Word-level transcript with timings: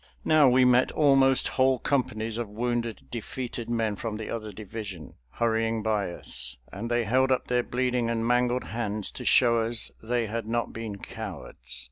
Now 0.25 0.49
we 0.49 0.65
met 0.65 0.91
almost 0.93 1.47
whole 1.49 1.77
companies 1.77 2.39
of 2.39 2.49
wounded, 2.49 3.09
defeated 3.11 3.69
men 3.69 3.95
from 3.95 4.17
the 4.17 4.31
other 4.31 4.51
division, 4.51 5.13
hurrying 5.33 5.83
by 5.83 6.11
us, 6.11 6.57
and 6.71 6.89
they 6.89 7.03
held 7.03 7.31
up 7.31 7.45
their 7.49 7.61
bleeding 7.61 8.09
and 8.09 8.25
mangled 8.25 8.63
hands 8.63 9.11
to 9.11 9.25
show 9.25 9.61
us 9.61 9.91
they 10.01 10.25
had 10.25 10.47
not 10.47 10.73
been 10.73 10.97
cowards. 10.97 11.79